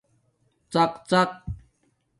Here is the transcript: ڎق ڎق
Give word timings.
ڎق 0.73 0.93
ڎق 1.09 1.31